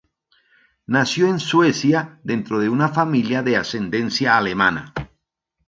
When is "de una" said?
2.57-2.89